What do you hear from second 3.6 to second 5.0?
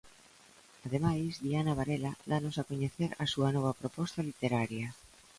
proposta literaria.